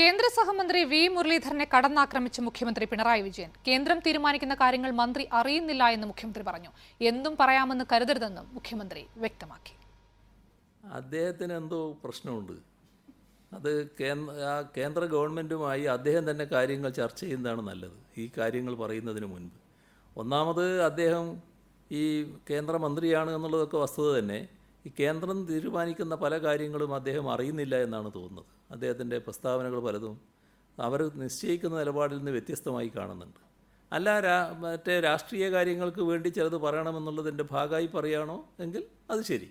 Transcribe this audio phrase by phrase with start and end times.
[0.00, 3.50] കേന്ദ്ര സഹമന്ത്രി വി മുരളീധരനെ കടന്നാക്രമിച്ച് മുഖ്യമന്ത്രി പിണറായി വിജയൻ.
[3.66, 6.70] കേന്ദ്രം തീരുമാനിക്കുന്ന കാര്യങ്ങൾ മന്ത്രി അറിയുന്നില്ല എന്ന് മുഖ്യമന്ത്രി പറഞ്ഞു.
[7.10, 9.74] എന്തും പറയാമെന്ന് കരുതരുതെന്നും മുഖ്യമന്ത്രി വ്യക്തമാക്കി.
[10.98, 12.54] അദ്ദേഹത്തിന് എന്തോ പ്രശ്നമുണ്ട്.
[13.56, 13.70] അത്
[14.78, 17.98] കേന്ദ്ര ഗവൺമെന്റുമായി അദ്ദേഹം തന്നെ കാര്യങ്ങൾ ചർച്ച ചെയ്യുന്നതാണ് നല്ലത്.
[18.22, 19.58] ഈ കാര്യങ്ങൾ പറയുന്നതിന് മുൻപ്.
[20.22, 21.26] ഒന്നാമത് അദ്ദേഹം
[22.00, 22.04] ഈ
[22.52, 24.40] കേന്ദ്രമന്ത്രിയാണ് എന്നുള്ളതൊക്കെ വസ്തുത തന്നെ.
[24.86, 28.50] ഈ കേന്ദ്രം തീരുമാനിക്കുന്ന പല കാര്യങ്ങളും അദ്ദേഹം അറിയുന്നില്ല എന്നാണ് തോന്നുന്നത്.
[28.70, 30.20] അദ്ദേഹത്തിന്റെ പ്രസ്താവനകൾ പലതും
[30.78, 33.40] അവർ നിശ്ചയിക്കുന്ന നിലപാടിൽ നിന്ന് വ്യത്യസ്തമായി കാണുന്നുണ്ട്.
[33.92, 39.50] അല്ല രാ മറ്റേ രാഷ്ട്രീയ കാര്യങ്ങൾക്ക് വേണ്ടി ചിലത് പറയണമെന്നുള്ളതിന്റെ ഭാഗമായി പറയുകയാണോ എങ്കിൽ അത് ശരി.